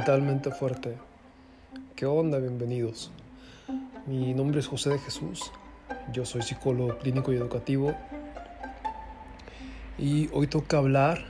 mentalmente 0.00 0.50
fuerte. 0.50 0.96
¿Qué 1.94 2.06
onda? 2.06 2.38
Bienvenidos. 2.38 3.10
Mi 4.06 4.32
nombre 4.32 4.60
es 4.60 4.66
José 4.66 4.88
de 4.88 4.98
Jesús. 4.98 5.52
Yo 6.10 6.24
soy 6.24 6.40
psicólogo 6.40 6.96
clínico 6.96 7.34
y 7.34 7.36
educativo. 7.36 7.94
Y 9.98 10.30
hoy 10.32 10.46
toca 10.46 10.78
hablar 10.78 11.22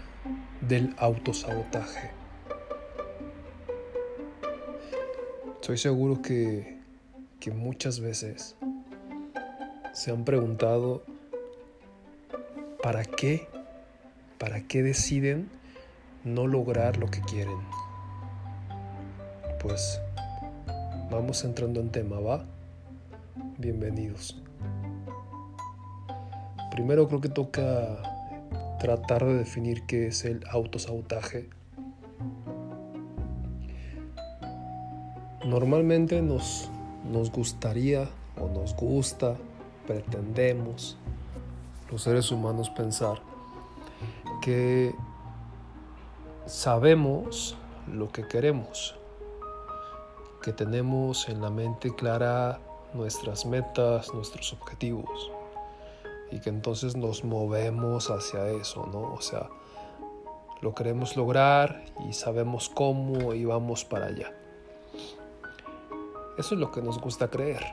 del 0.60 0.94
autosabotaje. 0.98 2.12
Estoy 5.60 5.76
seguro 5.76 6.22
que, 6.22 6.78
que 7.40 7.50
muchas 7.50 7.98
veces 7.98 8.54
se 9.92 10.12
han 10.12 10.24
preguntado 10.24 11.02
¿para 12.80 13.04
qué? 13.04 13.48
¿Para 14.38 14.60
qué 14.60 14.84
deciden 14.84 15.50
no 16.22 16.46
lograr 16.46 16.98
lo 16.98 17.10
que 17.10 17.20
quieren. 17.22 17.58
Pues 19.62 20.00
vamos 21.10 21.44
entrando 21.44 21.80
en 21.80 21.90
tema, 21.90 22.18
¿va? 22.18 22.46
Bienvenidos. 23.58 24.40
Primero 26.70 27.06
creo 27.08 27.20
que 27.20 27.28
toca 27.28 28.00
tratar 28.78 29.26
de 29.26 29.34
definir 29.34 29.84
qué 29.84 30.06
es 30.06 30.24
el 30.24 30.42
autosabotaje. 30.50 31.50
Normalmente 35.44 36.22
nos, 36.22 36.70
nos 37.12 37.30
gustaría 37.30 38.08
o 38.40 38.48
nos 38.48 38.74
gusta, 38.74 39.36
pretendemos 39.86 40.96
los 41.90 42.02
seres 42.02 42.32
humanos 42.32 42.70
pensar 42.70 43.20
que 44.40 44.94
sabemos 46.46 47.58
lo 47.86 48.08
que 48.08 48.26
queremos, 48.26 48.99
que 50.40 50.52
tenemos 50.52 51.28
en 51.28 51.40
la 51.40 51.50
mente 51.50 51.94
clara 51.94 52.60
nuestras 52.94 53.46
metas, 53.46 54.12
nuestros 54.14 54.52
objetivos 54.52 55.30
y 56.30 56.40
que 56.40 56.50
entonces 56.50 56.96
nos 56.96 57.24
movemos 57.24 58.10
hacia 58.10 58.48
eso, 58.48 58.86
¿no? 58.92 59.12
O 59.12 59.20
sea, 59.20 59.48
lo 60.60 60.74
queremos 60.74 61.16
lograr 61.16 61.84
y 62.08 62.12
sabemos 62.12 62.68
cómo 62.68 63.34
y 63.34 63.44
vamos 63.44 63.84
para 63.84 64.06
allá. 64.06 64.32
Eso 66.38 66.54
es 66.54 66.60
lo 66.60 66.70
que 66.70 66.80
nos 66.80 67.00
gusta 67.00 67.28
creer. 67.28 67.64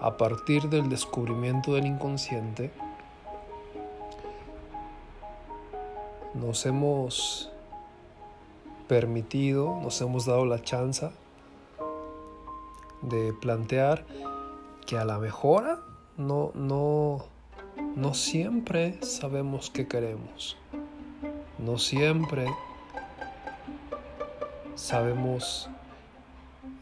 A 0.00 0.16
partir 0.16 0.68
del 0.68 0.88
descubrimiento 0.88 1.74
del 1.74 1.86
inconsciente, 1.86 2.70
nos 6.34 6.64
hemos 6.66 7.47
permitido, 8.88 9.78
nos 9.82 10.00
hemos 10.00 10.26
dado 10.26 10.46
la 10.46 10.62
chance 10.62 11.10
de 13.02 13.32
plantear 13.34 14.04
que 14.86 14.96
a 14.96 15.04
la 15.04 15.18
mejora 15.18 15.80
no, 16.16 16.50
no, 16.54 17.24
no 17.94 18.14
siempre 18.14 18.98
sabemos 19.02 19.70
qué 19.70 19.86
queremos. 19.86 20.56
No 21.58 21.78
siempre 21.78 22.46
sabemos 24.74 25.68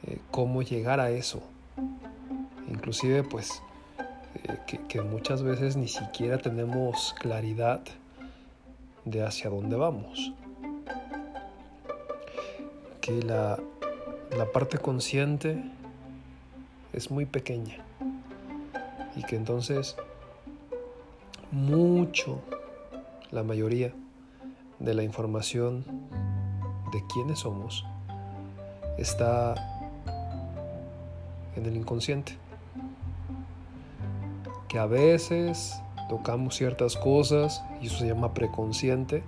eh, 0.07 0.19
cómo 0.31 0.63
llegar 0.63 1.01
a 1.01 1.11
eso. 1.11 1.43
Inclusive 2.69 3.25
pues 3.25 3.63
eh, 4.45 4.59
que, 4.67 4.79
que 4.87 5.03
muchas 5.03 5.43
veces 5.43 5.77
ni 5.77 5.89
siquiera 5.89 6.39
tenemos 6.39 7.15
claridad 7.19 7.81
de 9.05 9.25
hacia 9.25 9.51
dónde 9.51 9.77
vamos. 9.77 10.33
Que 13.07 13.23
la, 13.23 13.57
la 14.37 14.51
parte 14.51 14.79
consciente 14.79 15.63
es 16.93 17.13
muy 17.13 17.25
pequeña 17.25 17.77
y 19.15 19.23
que 19.23 19.37
entonces 19.37 19.97
mucho, 21.53 22.41
la 23.31 23.45
mayoría 23.45 23.93
de 24.81 24.95
la 24.95 25.05
información 25.05 25.85
de 26.93 27.03
quiénes 27.13 27.39
somos 27.41 27.87
está 28.99 29.55
en 31.55 31.67
el 31.67 31.77
inconsciente. 31.77 32.37
Que 34.69 34.79
a 34.79 34.87
veces 34.87 35.81
tocamos 36.09 36.57
ciertas 36.57 36.97
cosas 36.97 37.63
y 37.81 37.87
eso 37.87 37.99
se 37.99 38.09
llama 38.09 38.35
preconsciente. 38.35 39.23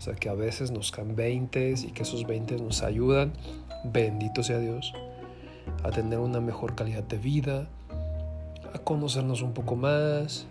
O 0.00 0.02
sea 0.02 0.14
que 0.14 0.30
a 0.30 0.34
veces 0.34 0.70
nos 0.70 0.92
caen 0.92 1.14
20 1.14 1.74
y 1.76 1.90
que 1.92 2.04
esos 2.04 2.26
20 2.26 2.56
nos 2.56 2.82
ayudan, 2.82 3.34
bendito 3.84 4.42
sea 4.42 4.58
Dios, 4.58 4.94
a 5.84 5.90
tener 5.90 6.18
una 6.18 6.40
mejor 6.40 6.74
calidad 6.74 7.02
de 7.02 7.18
vida, 7.18 7.68
a 8.72 8.78
conocernos 8.78 9.42
un 9.42 9.52
poco 9.52 9.76
más, 9.76 10.46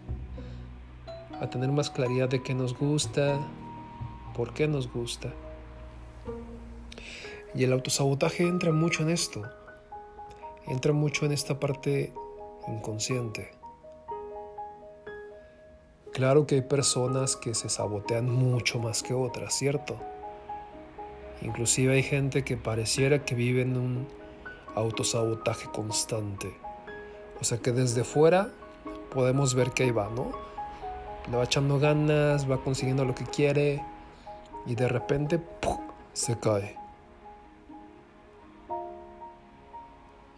a 1.41 1.49
tener 1.49 1.71
más 1.71 1.89
claridad 1.89 2.29
de 2.29 2.43
qué 2.43 2.53
nos 2.53 2.77
gusta, 2.77 3.39
por 4.35 4.53
qué 4.53 4.67
nos 4.67 4.87
gusta. 4.93 5.33
Y 7.55 7.63
el 7.63 7.73
autosabotaje 7.73 8.43
entra 8.43 8.71
mucho 8.71 9.01
en 9.01 9.09
esto, 9.09 9.49
entra 10.67 10.93
mucho 10.93 11.25
en 11.25 11.31
esta 11.31 11.59
parte 11.59 12.13
inconsciente. 12.67 13.58
Claro 16.13 16.47
que 16.47 16.55
hay 16.55 16.61
personas 16.61 17.35
que 17.35 17.53
se 17.53 17.69
sabotean 17.69 18.29
mucho 18.29 18.79
más 18.79 19.03
que 19.03 19.13
otras, 19.13 19.53
¿cierto? 19.53 19.97
Inclusive 21.41 21.93
hay 21.93 22.03
gente 22.03 22.43
que 22.43 22.57
pareciera 22.57 23.23
que 23.23 23.35
vive 23.35 23.61
en 23.61 23.77
un 23.77 24.07
autosabotaje 24.75 25.69
constante. 25.71 26.57
O 27.39 27.43
sea 27.43 27.59
que 27.59 27.71
desde 27.71 28.03
fuera 28.03 28.51
podemos 29.13 29.55
ver 29.55 29.71
que 29.71 29.83
ahí 29.83 29.91
va, 29.91 30.09
¿no? 30.09 30.31
Le 31.29 31.37
va 31.37 31.43
echando 31.43 31.79
ganas, 31.79 32.49
va 32.49 32.61
consiguiendo 32.63 33.05
lo 33.05 33.13
que 33.15 33.25
quiere 33.25 33.83
y 34.65 34.75
de 34.75 34.87
repente 34.87 35.39
se 36.13 36.37
cae. 36.39 36.75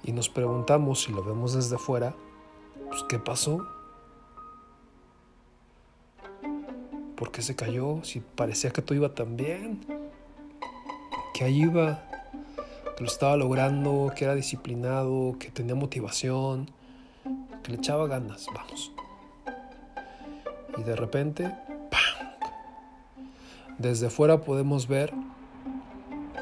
Y 0.03 0.11
nos 0.11 0.29
preguntamos 0.29 1.03
si 1.03 1.11
lo 1.11 1.23
vemos 1.23 1.53
desde 1.53 1.77
fuera, 1.77 2.13
pues 2.89 3.03
¿qué 3.07 3.19
pasó? 3.19 3.65
¿Por 7.21 7.29
qué 7.31 7.43
se 7.43 7.55
cayó? 7.55 8.03
Si 8.03 8.19
parecía 8.19 8.71
que 8.71 8.81
todo 8.81 8.95
iba 8.95 9.13
tan 9.13 9.37
bien. 9.37 9.85
Que 11.35 11.43
ahí 11.43 11.61
iba. 11.61 12.01
Que 12.97 13.03
lo 13.03 13.05
estaba 13.05 13.37
logrando, 13.37 14.11
que 14.15 14.23
era 14.23 14.33
disciplinado, 14.33 15.35
que 15.37 15.51
tenía 15.51 15.75
motivación, 15.75 16.71
que 17.61 17.73
le 17.73 17.77
echaba 17.77 18.07
ganas. 18.07 18.47
Vamos. 18.55 18.91
Y 20.79 20.81
de 20.81 20.95
repente, 20.95 21.55
¡pam! 21.91 22.29
Desde 23.77 24.09
fuera 24.09 24.41
podemos 24.41 24.87
ver 24.87 25.13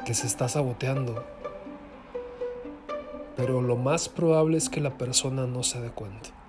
que 0.06 0.14
se 0.14 0.26
está 0.26 0.48
saboteando. 0.48 1.22
Pero 3.36 3.60
lo 3.60 3.76
más 3.76 4.08
probable 4.08 4.56
es 4.56 4.70
que 4.70 4.80
la 4.80 4.96
persona 4.96 5.46
no 5.46 5.62
se 5.62 5.78
dé 5.78 5.90
cuenta. 5.90 6.39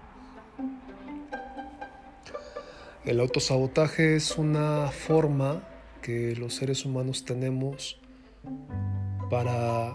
El 3.03 3.19
autosabotaje 3.19 4.15
es 4.15 4.37
una 4.37 4.91
forma 4.91 5.63
que 6.03 6.35
los 6.35 6.53
seres 6.53 6.85
humanos 6.85 7.25
tenemos 7.25 7.99
para, 9.31 9.93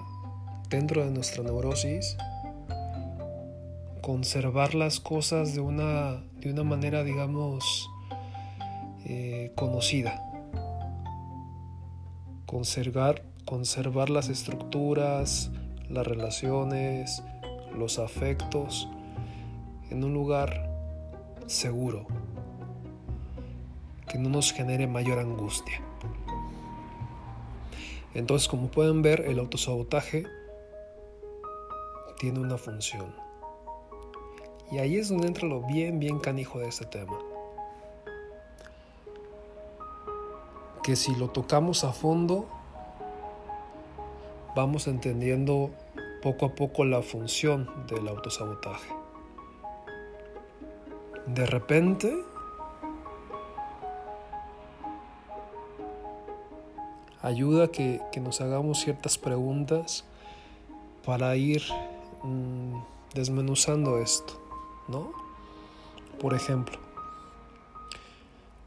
dentro 0.68 1.04
de 1.04 1.12
nuestra 1.12 1.44
neurosis, 1.44 2.16
conservar 4.02 4.74
las 4.74 4.98
cosas 4.98 5.54
de 5.54 5.60
una, 5.60 6.20
de 6.40 6.50
una 6.50 6.64
manera, 6.64 7.04
digamos, 7.04 7.88
eh, 9.04 9.52
conocida. 9.54 10.20
Conservar, 12.44 13.22
conservar 13.44 14.10
las 14.10 14.28
estructuras, 14.28 15.52
las 15.88 16.04
relaciones, 16.04 17.22
los 17.72 18.00
afectos 18.00 18.88
en 19.90 20.02
un 20.02 20.12
lugar 20.12 20.68
seguro 21.46 22.08
que 24.08 24.18
no 24.18 24.28
nos 24.28 24.52
genere 24.52 24.86
mayor 24.86 25.18
angustia. 25.18 25.80
Entonces, 28.14 28.48
como 28.48 28.68
pueden 28.68 29.02
ver, 29.02 29.22
el 29.26 29.38
autosabotaje 29.38 30.24
tiene 32.18 32.40
una 32.40 32.56
función. 32.56 33.14
Y 34.72 34.78
ahí 34.78 34.96
es 34.96 35.08
donde 35.08 35.28
entra 35.28 35.46
lo 35.46 35.60
bien, 35.60 35.98
bien 35.98 36.18
canijo 36.18 36.58
de 36.58 36.68
este 36.68 36.86
tema. 36.86 37.18
Que 40.82 40.96
si 40.96 41.14
lo 41.14 41.28
tocamos 41.28 41.84
a 41.84 41.92
fondo, 41.92 42.48
vamos 44.54 44.86
entendiendo 44.86 45.70
poco 46.22 46.46
a 46.46 46.54
poco 46.54 46.84
la 46.84 47.02
función 47.02 47.68
del 47.86 48.08
autosabotaje. 48.08 48.92
De 51.26 51.44
repente, 51.44 52.16
ayuda 57.26 57.68
que, 57.68 58.00
que 58.12 58.20
nos 58.20 58.40
hagamos 58.40 58.80
ciertas 58.80 59.18
preguntas 59.18 60.04
para 61.04 61.36
ir 61.36 61.62
mmm, 62.22 62.78
desmenuzando 63.14 63.98
esto, 63.98 64.40
¿no? 64.88 65.12
Por 66.20 66.34
ejemplo, 66.34 66.78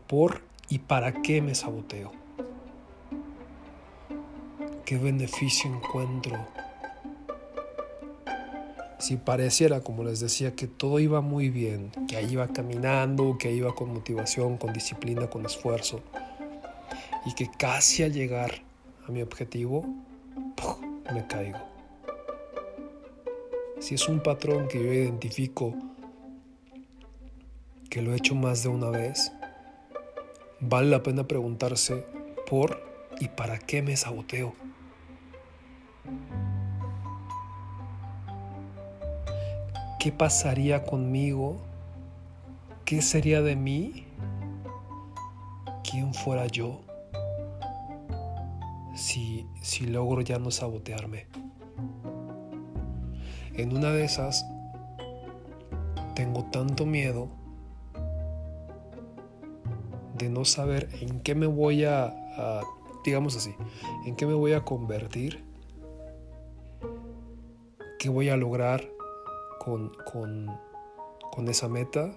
¿por 0.07 0.41
y 0.67 0.79
para 0.79 1.21
qué 1.21 1.41
me 1.41 1.55
saboteo? 1.55 2.11
¿Qué 4.85 4.97
beneficio 4.97 5.73
encuentro? 5.73 6.37
Si 8.97 9.15
pareciera, 9.15 9.81
como 9.81 10.03
les 10.03 10.19
decía, 10.19 10.55
que 10.55 10.67
todo 10.67 10.99
iba 10.99 11.21
muy 11.21 11.49
bien, 11.49 11.91
que 12.09 12.17
ahí 12.17 12.33
iba 12.33 12.47
caminando, 12.49 13.37
que 13.37 13.53
iba 13.53 13.73
con 13.73 13.93
motivación, 13.93 14.57
con 14.57 14.73
disciplina, 14.73 15.29
con 15.29 15.45
esfuerzo, 15.45 16.01
y 17.25 17.33
que 17.33 17.49
casi 17.49 18.03
al 18.03 18.13
llegar 18.13 18.51
a 19.07 19.11
mi 19.11 19.21
objetivo, 19.21 19.85
me 21.13 21.25
caigo. 21.27 21.59
Si 23.79 23.95
es 23.95 24.07
un 24.07 24.21
patrón 24.21 24.67
que 24.67 24.83
yo 24.83 24.93
identifico, 24.93 25.73
que 27.89 28.01
lo 28.01 28.13
he 28.13 28.17
hecho 28.17 28.35
más 28.35 28.63
de 28.63 28.69
una 28.69 28.89
vez, 28.89 29.31
vale 30.59 30.89
la 30.89 31.01
pena 31.01 31.27
preguntarse 31.27 32.05
por 32.47 32.81
y 33.19 33.29
para 33.29 33.57
qué 33.57 33.81
me 33.81 33.95
saboteo. 33.95 34.53
¿Qué 39.99 40.11
pasaría 40.11 40.83
conmigo? 40.83 41.59
¿Qué 42.85 43.01
sería 43.01 43.41
de 43.41 43.55
mí? 43.55 44.05
¿Quién 45.83 46.13
fuera 46.13 46.47
yo? 46.47 46.79
Si, 48.99 49.47
si 49.61 49.87
logro 49.87 50.19
ya 50.19 50.39
no 50.39 50.51
sabotearme. 50.51 51.27
En 53.53 53.75
una 53.75 53.91
de 53.91 54.03
esas, 54.03 54.45
tengo 56.15 56.43
tanto 56.51 56.85
miedo 56.85 57.29
de 60.15 60.29
no 60.29 60.43
saber 60.43 60.89
en 60.99 61.21
qué 61.21 61.33
me 61.33 61.47
voy 61.47 61.85
a, 61.85 62.13
digamos 63.05 63.37
así, 63.37 63.55
en 64.05 64.17
qué 64.17 64.25
me 64.25 64.33
voy 64.33 64.51
a 64.51 64.65
convertir, 64.65 65.45
qué 67.99 68.09
voy 68.09 68.27
a 68.27 68.35
lograr 68.35 68.85
con, 69.59 69.93
con, 70.11 70.51
con 71.31 71.47
esa 71.47 71.69
meta, 71.69 72.11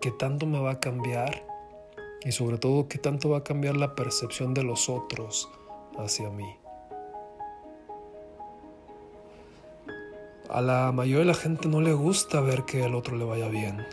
qué 0.00 0.12
tanto 0.12 0.46
me 0.46 0.60
va 0.60 0.70
a 0.70 0.80
cambiar 0.80 1.53
y 2.24 2.32
sobre 2.32 2.58
todo 2.58 2.88
qué 2.88 2.98
tanto 2.98 3.30
va 3.30 3.38
a 3.38 3.44
cambiar 3.44 3.76
la 3.76 3.94
percepción 3.94 4.54
de 4.54 4.62
los 4.62 4.88
otros 4.88 5.50
hacia 5.98 6.30
mí. 6.30 6.56
A 10.48 10.60
la 10.60 10.92
mayoría 10.92 11.20
de 11.20 11.24
la 11.24 11.34
gente 11.34 11.68
no 11.68 11.80
le 11.80 11.92
gusta 11.92 12.40
ver 12.40 12.64
que 12.64 12.84
al 12.84 12.94
otro 12.94 13.16
le 13.16 13.24
vaya 13.24 13.48
bien. 13.48 13.84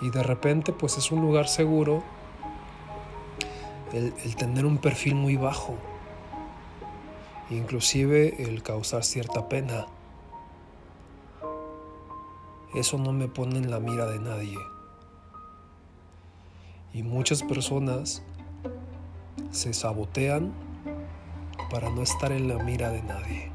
Y 0.00 0.10
de 0.10 0.22
repente 0.22 0.72
pues 0.72 0.96
es 0.96 1.10
un 1.12 1.20
lugar 1.20 1.48
seguro 1.48 2.02
el, 3.92 4.36
tener 4.36 4.64
un 4.64 4.78
perfil 4.78 5.14
muy 5.14 5.36
bajo. 5.36 5.76
Inclusive 7.50 8.42
el 8.42 8.62
causar 8.62 9.04
cierta 9.04 9.48
pena. 9.48 9.86
Eso 12.74 12.96
no 12.96 13.12
me 13.12 13.28
pone 13.28 13.58
en 13.58 13.70
la 13.70 13.80
mira 13.80 14.06
de 14.06 14.18
nadie. 14.18 14.56
Y 16.92 17.02
muchas 17.02 17.42
personas 17.42 18.22
se 19.50 19.72
sabotean 19.72 20.52
para 21.70 21.90
no 21.90 22.02
estar 22.02 22.32
en 22.32 22.48
la 22.48 22.62
mira 22.62 22.90
de 22.90 23.02
nadie. 23.02 23.50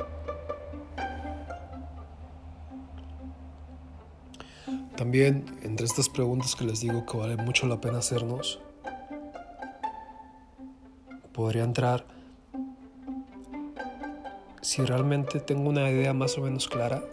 También 4.96 5.46
entre 5.62 5.86
estas 5.86 6.10
preguntas 6.10 6.56
que 6.56 6.66
les 6.66 6.80
digo 6.80 7.06
que 7.06 7.18
vale 7.18 7.38
mucho 7.38 7.68
la 7.68 7.80
pena 7.80 8.00
hacernos, 8.00 8.60
podría 11.32 11.64
entrar 11.64 12.04
si 14.62 14.84
realmente 14.84 15.40
tengo 15.40 15.70
una 15.70 15.88
idea 15.92 16.14
más 16.14 16.36
o 16.40 16.42
menos 16.42 16.68
clara 16.68 17.04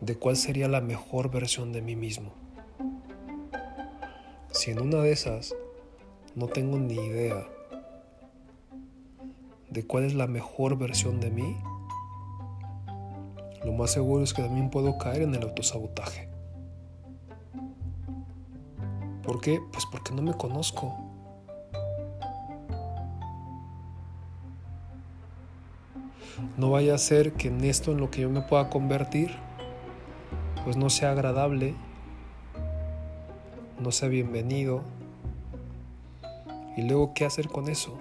de 0.00 0.16
cuál 0.16 0.36
sería 0.36 0.68
la 0.68 0.80
mejor 0.80 1.28
versión 1.28 1.72
de 1.72 1.82
mí 1.82 1.96
mismo. 1.96 2.45
Si 4.56 4.70
en 4.70 4.80
una 4.80 5.02
de 5.02 5.12
esas 5.12 5.54
no 6.34 6.46
tengo 6.46 6.78
ni 6.78 6.94
idea 6.94 7.46
de 9.68 9.86
cuál 9.86 10.04
es 10.04 10.14
la 10.14 10.26
mejor 10.26 10.78
versión 10.78 11.20
de 11.20 11.30
mí, 11.30 11.58
lo 13.66 13.74
más 13.74 13.90
seguro 13.90 14.24
es 14.24 14.32
que 14.32 14.40
también 14.40 14.70
puedo 14.70 14.96
caer 14.96 15.20
en 15.20 15.34
el 15.34 15.42
autosabotaje. 15.42 16.30
¿Por 19.22 19.42
qué? 19.42 19.60
Pues 19.72 19.84
porque 19.84 20.14
no 20.14 20.22
me 20.22 20.32
conozco. 20.32 20.96
No 26.56 26.70
vaya 26.70 26.94
a 26.94 26.98
ser 26.98 27.34
que 27.34 27.48
en 27.48 27.62
esto 27.62 27.92
en 27.92 27.98
lo 27.98 28.10
que 28.10 28.22
yo 28.22 28.30
me 28.30 28.40
pueda 28.40 28.70
convertir, 28.70 29.36
pues 30.64 30.78
no 30.78 30.88
sea 30.88 31.10
agradable, 31.12 31.74
no 33.78 33.92
sea 33.92 34.08
bienvenido. 34.08 34.82
Y 36.76 36.82
luego, 36.82 37.14
¿qué 37.14 37.24
hacer 37.24 37.48
con 37.48 37.68
eso? 37.68 37.96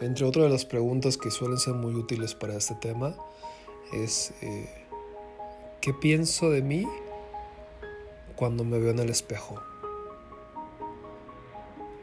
Entre 0.00 0.26
otras 0.26 0.44
de 0.44 0.50
las 0.50 0.64
preguntas 0.64 1.16
que 1.16 1.30
suelen 1.30 1.58
ser 1.58 1.74
muy 1.74 1.94
útiles 1.94 2.34
para 2.34 2.54
este 2.54 2.74
tema 2.74 3.14
es 3.92 4.34
eh, 4.42 4.86
¿Qué 5.86 5.94
pienso 5.94 6.50
de 6.50 6.62
mí 6.62 6.84
cuando 8.34 8.64
me 8.64 8.80
veo 8.80 8.90
en 8.90 8.98
el 8.98 9.08
espejo? 9.08 9.62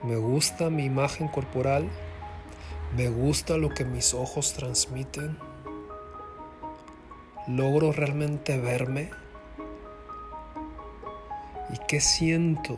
¿Me 0.03 0.15
gusta 0.15 0.69
mi 0.69 0.86
imagen 0.86 1.27
corporal? 1.27 1.89
¿Me 2.95 3.09
gusta 3.09 3.57
lo 3.57 3.68
que 3.69 3.83
mis 3.83 4.13
ojos 4.13 4.53
transmiten? 4.53 5.38
¿Logro 7.45 7.91
realmente 7.91 8.57
verme? 8.57 9.12
¿Y 11.74 11.77
qué 11.88 12.00
siento 12.00 12.77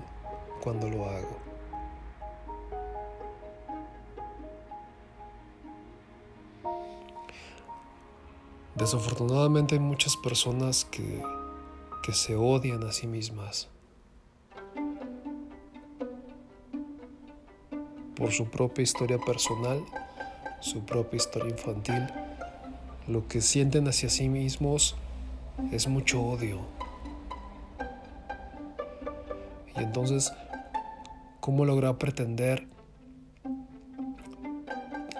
cuando 0.63 0.89
lo 0.89 1.03
hago? 1.09 1.37
Desafortunadamente 8.75 9.75
hay 9.75 9.81
muchas 9.81 10.15
personas 10.15 10.85
que, 10.85 11.21
que 12.03 12.13
se 12.13 12.37
odian 12.37 12.83
a 12.83 12.93
sí 12.93 13.05
mismas 13.05 13.67
por 18.15 18.31
su 18.31 18.45
propia 18.45 18.83
historia 18.83 19.17
personal, 19.17 19.83
su 20.61 20.85
propia 20.85 21.17
historia 21.17 21.49
infantil. 21.49 22.07
Lo 23.09 23.27
que 23.27 23.41
sienten 23.41 23.89
hacia 23.89 24.09
sí 24.09 24.29
mismos 24.29 24.95
es 25.73 25.85
mucho 25.89 26.21
odio. 26.21 26.84
Y 29.77 29.83
entonces, 29.83 30.33
¿cómo 31.39 31.65
lograr 31.65 31.97
pretender 31.97 32.67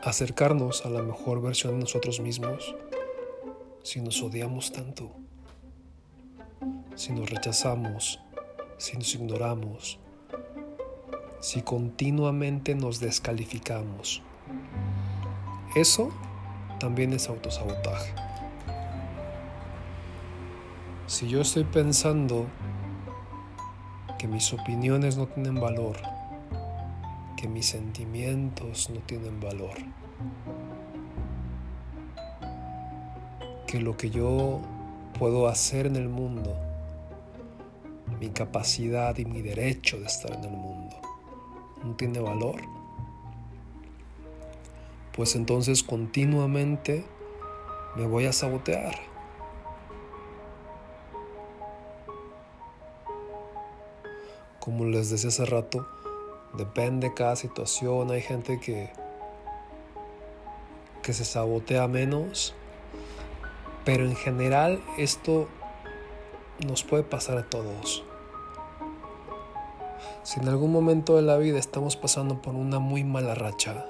acercarnos 0.04 0.86
a 0.86 0.90
la 0.90 1.02
mejor 1.02 1.42
versión 1.42 1.74
de 1.74 1.80
nosotros 1.82 2.20
mismos? 2.20 2.76
si 3.86 4.02
nos 4.02 4.24
odiamos 4.24 4.72
tanto, 4.72 5.12
si 6.96 7.14
nos 7.14 7.30
rechazamos, 7.30 8.20
si 8.78 8.98
nos 8.98 9.14
ignoramos, 9.14 10.00
si 11.40 11.62
continuamente 11.62 12.74
nos 12.74 13.00
descalificamos. 13.00 14.24
Eso 15.76 16.10
también 16.80 17.14
es 17.14 17.30
autosabotaje. 17.30 18.12
Si 21.06 21.30
yo 21.30 21.42
estoy 21.42 21.64
pensando 21.64 22.48
que 24.26 24.32
mis 24.32 24.52
opiniones 24.54 25.18
no 25.18 25.28
tienen 25.28 25.54
valor, 25.54 25.98
que 27.38 27.48
mis 27.48 27.68
sentimientos 27.68 28.90
no 28.90 29.00
tienen 29.02 29.40
valor, 29.40 29.76
que 33.68 33.80
lo 33.80 33.96
que 33.96 34.10
yo 34.10 34.62
puedo 35.20 35.48
hacer 35.48 35.86
en 35.86 35.96
el 35.96 36.10
mundo, 36.10 36.58
mi 38.20 38.30
capacidad 38.30 39.16
y 39.20 39.26
mi 39.26 39.44
derecho 39.44 40.00
de 40.00 40.08
estar 40.08 40.34
en 40.34 40.46
el 40.46 40.58
mundo, 40.58 40.96
no 41.84 41.94
tiene 41.94 42.20
valor, 42.20 42.64
pues 45.16 45.36
entonces 45.36 45.84
continuamente 45.84 47.06
me 47.96 48.08
voy 48.08 48.26
a 48.26 48.34
sabotear. 48.34 49.15
Como 54.66 54.86
les 54.86 55.12
decía 55.12 55.30
hace 55.30 55.46
rato, 55.46 55.86
depende 56.54 57.10
de 57.10 57.14
cada 57.14 57.36
situación. 57.36 58.10
Hay 58.10 58.22
gente 58.22 58.60
que, 58.60 58.92
que 61.04 61.14
se 61.14 61.24
sabotea 61.24 61.88
menos. 61.88 62.56
Pero 63.86 64.06
en 64.06 64.16
general 64.16 64.84
esto 64.98 65.48
nos 66.68 66.84
puede 66.84 67.04
pasar 67.04 67.38
a 67.38 67.48
todos. 67.48 68.04
Si 70.24 70.40
en 70.40 70.48
algún 70.48 70.72
momento 70.72 71.16
de 71.16 71.22
la 71.22 71.38
vida 71.38 71.60
estamos 71.60 71.96
pasando 71.96 72.42
por 72.42 72.56
una 72.56 72.80
muy 72.80 73.04
mala 73.04 73.36
racha, 73.36 73.86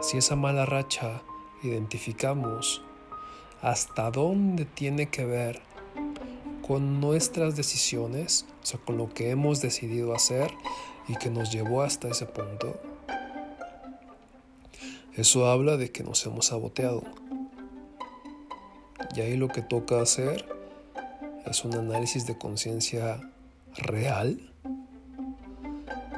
si 0.00 0.18
esa 0.18 0.34
mala 0.34 0.66
racha 0.66 1.22
identificamos 1.62 2.82
hasta 3.62 4.10
dónde 4.10 4.64
tiene 4.64 5.08
que 5.08 5.24
ver 5.24 5.60
con 6.66 7.00
nuestras 7.00 7.56
decisiones, 7.56 8.44
o 8.62 8.66
sea, 8.66 8.80
con 8.80 8.98
lo 8.98 9.08
que 9.08 9.30
hemos 9.30 9.62
decidido 9.62 10.14
hacer 10.14 10.50
y 11.08 11.16
que 11.16 11.30
nos 11.30 11.52
llevó 11.52 11.82
hasta 11.82 12.08
ese 12.08 12.26
punto, 12.26 12.80
eso 15.14 15.46
habla 15.46 15.76
de 15.76 15.92
que 15.92 16.02
nos 16.02 16.24
hemos 16.26 16.46
saboteado. 16.46 17.02
Y 19.14 19.20
ahí 19.20 19.36
lo 19.36 19.48
que 19.48 19.62
toca 19.62 20.00
hacer 20.00 20.46
es 21.46 21.64
un 21.64 21.74
análisis 21.74 22.26
de 22.26 22.38
conciencia 22.38 23.20
real 23.76 24.52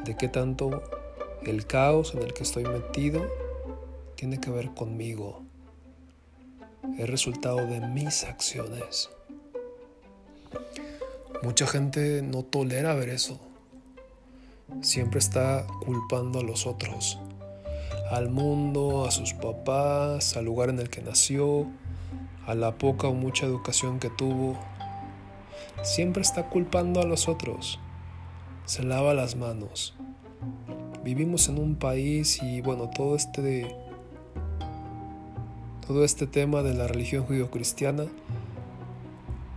de 0.04 0.16
qué 0.16 0.28
tanto 0.28 0.82
el 1.42 1.66
caos 1.66 2.14
en 2.14 2.22
el 2.22 2.32
que 2.34 2.42
estoy 2.42 2.64
metido 2.64 3.26
tiene 4.16 4.40
que 4.40 4.50
ver 4.50 4.70
conmigo. 4.70 5.43
Es 6.98 7.10
resultado 7.10 7.66
de 7.66 7.80
mis 7.80 8.24
acciones. 8.24 9.10
Mucha 11.42 11.66
gente 11.66 12.22
no 12.22 12.42
tolera 12.42 12.94
ver 12.94 13.08
eso. 13.08 13.40
Siempre 14.80 15.18
está 15.18 15.66
culpando 15.84 16.40
a 16.40 16.42
los 16.42 16.66
otros, 16.66 17.18
al 18.10 18.30
mundo, 18.30 19.06
a 19.06 19.10
sus 19.10 19.32
papás, 19.34 20.36
al 20.36 20.44
lugar 20.44 20.68
en 20.70 20.78
el 20.78 20.88
que 20.88 21.02
nació, 21.02 21.66
a 22.46 22.54
la 22.54 22.78
poca 22.78 23.08
o 23.08 23.14
mucha 23.14 23.46
educación 23.46 23.98
que 23.98 24.10
tuvo. 24.10 24.58
Siempre 25.82 26.22
está 26.22 26.48
culpando 26.48 27.00
a 27.00 27.06
los 27.06 27.28
otros. 27.28 27.80
Se 28.66 28.82
lava 28.82 29.14
las 29.14 29.36
manos. 29.36 29.94
Vivimos 31.02 31.48
en 31.48 31.58
un 31.58 31.76
país 31.76 32.42
y 32.42 32.60
bueno, 32.60 32.88
todo 32.88 33.16
este 33.16 33.76
todo 35.86 36.04
este 36.04 36.26
tema 36.26 36.62
de 36.62 36.74
la 36.74 36.86
religión 36.86 37.24
judío-cristiana 37.24 38.06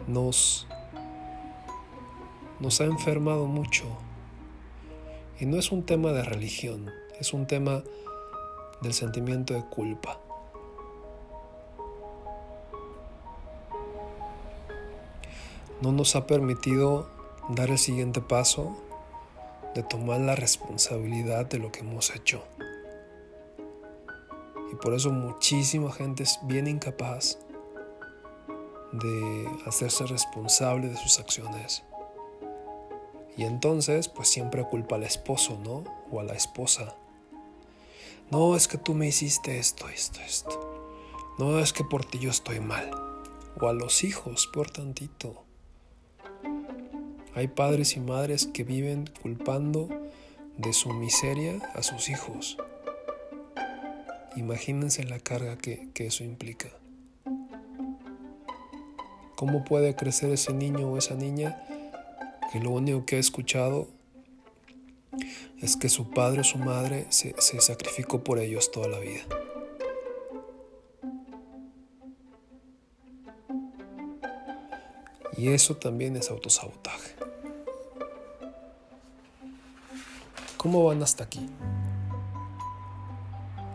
nos 0.08 0.68
nos 2.60 2.82
ha 2.82 2.86
enfermado 2.86 3.46
mucho. 3.46 3.86
Y 5.40 5.46
no 5.46 5.58
es 5.58 5.72
un 5.72 5.84
tema 5.84 6.12
de 6.12 6.24
religión, 6.24 6.90
es 7.20 7.34
un 7.34 7.46
tema 7.46 7.84
del 8.82 8.94
sentimiento 8.94 9.54
de 9.54 9.64
culpa. 9.64 10.20
no 15.82 15.92
nos 15.92 16.16
ha 16.16 16.26
permitido 16.26 17.08
dar 17.50 17.70
el 17.70 17.78
siguiente 17.78 18.22
paso 18.22 18.76
de 19.76 19.84
tomar 19.84 20.20
la 20.20 20.36
responsabilidad 20.36 21.46
de 21.46 21.60
lo 21.60 21.72
que 21.72 21.82
hemos 21.82 22.16
hecho. 22.16 22.44
Por 24.82 24.94
eso 24.94 25.12
muchísima 25.12 25.92
gente 25.92 26.24
es 26.24 26.40
bien 26.44 26.68
incapaz 26.68 27.40
de 28.92 29.50
hacerse 29.66 30.06
responsable 30.06 30.90
de 30.90 30.98
sus 30.98 31.20
acciones. 31.20 31.84
Y 33.36 33.44
entonces, 33.44 34.08
pues 34.08 34.30
siempre 34.30 34.64
culpa 34.68 34.96
al 34.96 35.04
esposo, 35.04 35.60
¿no? 35.64 35.84
O 36.12 36.20
a 36.20 36.24
la 36.24 36.34
esposa. 36.34 36.96
No, 38.32 38.56
es 38.56 38.68
que 38.68 38.78
tú 38.78 38.94
me 38.94 39.08
hiciste 39.08 39.60
esto, 39.60 39.88
esto, 39.90 40.20
esto. 40.22 40.94
No, 41.38 41.60
es 41.60 41.72
que 41.72 41.84
por 41.84 42.04
ti 42.04 42.20
yo 42.20 42.32
estoy 42.32 42.60
mal. 42.60 42.90
O 43.60 43.68
a 43.68 43.74
los 43.74 44.04
hijos, 44.04 44.48
por 44.48 44.72
tantito. 44.72 45.44
Hay 47.36 47.48
padres 47.48 47.96
y 47.96 48.00
madres 48.00 48.48
que 48.48 48.64
viven 48.64 49.10
culpando 49.22 49.88
de 50.58 50.74
su 50.74 50.90
miseria 50.90 51.60
a 51.76 51.84
sus 51.84 52.10
hijos. 52.10 52.58
Imagínense 54.38 55.04
la 55.04 55.20
carga 55.20 55.58
que, 55.58 55.90
eso 55.96 56.24
implica. 56.24 56.70
¿Cómo 59.36 59.66
puede 59.66 59.96
crecer 59.96 60.32
ese 60.32 60.54
niño 60.54 60.92
o 60.92 60.98
esa 61.00 61.16
niña 61.16 61.60
que 62.52 62.60
lo 62.60 62.70
único 62.70 63.04
que 63.04 63.16
ha 63.16 63.20
escuchado 63.20 63.88
es 65.60 65.76
que 65.76 65.90
su 65.90 66.12
padre 66.12 66.42
o 66.42 66.44
su 66.44 66.60
madre 66.60 67.08
se, 67.10 67.34
se 67.40 67.60
sacrificó 67.62 68.24
por 68.24 68.38
ellos 68.38 68.72
toda 68.72 68.88
la 68.88 69.00
vida? 69.00 69.22
Y 75.36 75.48
eso 75.48 75.78
también 75.78 76.16
es 76.16 76.30
autosabotaje. 76.30 77.16
¿Cómo 80.58 80.86
van 80.86 81.02
hasta 81.02 81.24
aquí? 81.24 81.50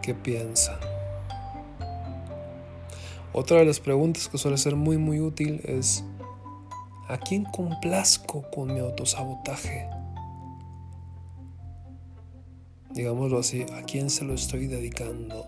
¿Qué 0.03 0.15
piensan? 0.15 0.79
Otra 3.33 3.59
de 3.59 3.65
las 3.65 3.79
preguntas 3.79 4.29
que 4.29 4.37
suele 4.37 4.59
ser 4.59 4.75
muy 4.75 4.99
muy 4.99 5.21
útil 5.21 5.61
es 5.65 6.05
¿a 7.09 7.19
quién 7.19 7.45
complazco 7.45 8.43
con 8.51 8.75
mi 8.75 8.81
autosabotaje? 8.81 9.89
Digámoslo 12.91 13.39
así, 13.39 13.65
¿a 13.75 13.83
quién 13.85 14.11
se 14.11 14.25
lo 14.25 14.35
estoy 14.35 14.67
dedicando? 14.67 15.47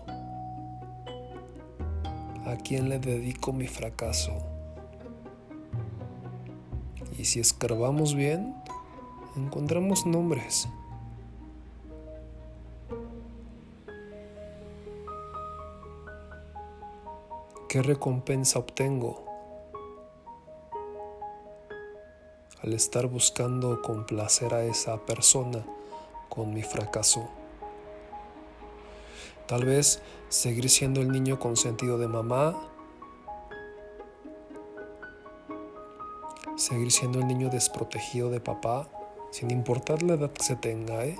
¿A 2.45 2.55
quién 2.63 2.87
le 2.87 2.97
dedico 2.99 3.51
mi 3.51 3.67
fracaso? 3.67 4.31
Y 7.19 7.25
si 7.25 7.41
escarbamos 7.41 8.15
bien, 8.15 8.55
encontramos 9.35 10.05
nombres. 10.05 10.69
¿Qué 17.75 17.81
recompensa 17.81 18.57
obtengo 18.57 19.21
al 22.63 22.71
estar 22.71 23.07
buscando 23.07 23.81
complacer 23.81 24.53
a 24.53 24.63
esa 24.63 25.05
persona 25.05 25.65
con 26.29 26.53
mi 26.53 26.63
fracaso? 26.63 27.27
Tal 29.45 29.65
vez 29.65 30.01
seguir 30.29 30.69
siendo 30.69 31.01
el 31.01 31.11
niño 31.11 31.37
consentido 31.37 31.97
de 31.97 32.07
mamá, 32.07 32.55
seguir 36.55 36.93
siendo 36.93 37.19
el 37.19 37.27
niño 37.27 37.49
desprotegido 37.49 38.29
de 38.29 38.39
papá, 38.39 38.87
sin 39.31 39.51
importar 39.51 40.01
la 40.01 40.13
edad 40.13 40.31
que 40.31 40.45
se 40.45 40.55
tenga, 40.55 41.03
¿eh? 41.03 41.19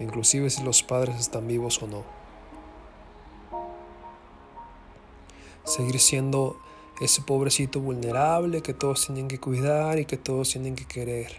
inclusive 0.00 0.50
si 0.50 0.64
los 0.64 0.82
padres 0.82 1.20
están 1.20 1.46
vivos 1.46 1.80
o 1.84 1.86
no. 1.86 2.23
Seguir 5.74 5.98
siendo 5.98 6.56
ese 7.00 7.20
pobrecito 7.22 7.80
vulnerable 7.80 8.62
que 8.62 8.74
todos 8.74 9.06
tienen 9.06 9.26
que 9.26 9.40
cuidar 9.40 9.98
y 9.98 10.04
que 10.04 10.16
todos 10.16 10.50
tienen 10.50 10.76
que 10.76 10.84
querer. 10.84 11.32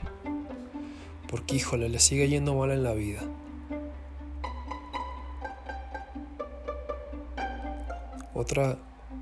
Porque 1.29 1.55
híjole, 1.55 1.87
le 1.87 1.99
sigue 1.99 2.27
yendo 2.27 2.53
mal 2.53 2.71
en 2.71 2.83
la 2.83 2.93
vida. 2.93 3.21
Otra 8.33 8.77